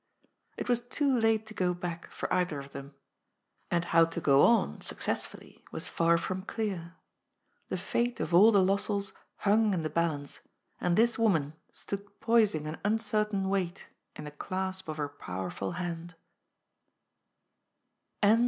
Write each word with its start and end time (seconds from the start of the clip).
It 0.57 0.67
was 0.67 0.79
too 0.79 1.15
late 1.19 1.45
to 1.45 1.53
go 1.53 1.75
back, 1.75 2.11
for 2.11 2.33
either 2.33 2.57
of 2.59 2.71
them. 2.71 2.95
And 3.69 3.85
how 3.85 4.05
to 4.05 4.19
go 4.19 4.41
on 4.41 4.81
successfully, 4.81 5.63
was 5.71 5.85
far 5.85 6.17
from 6.17 6.41
clear. 6.41 6.95
The 7.69 7.77
fate 7.77 8.19
of 8.19 8.33
all 8.33 8.51
the 8.51 8.63
Lossells 8.63 9.13
hung 9.45 9.75
in 9.75 9.83
the 9.83 9.91
balance, 9.91 10.39
and 10.79 10.95
this 10.97 11.19
woman 11.19 11.53
stood 11.71 12.19
poising 12.19 12.65
an 12.65 12.79
uncertain 12.83 13.47
weight 13.47 13.85
in 14.15 14.23
the 14.23 14.31
clasp 14.31 14.87
of 14.87 14.97
her 14.97 15.07
powerful 15.07 15.73
hand. 15.73 16.15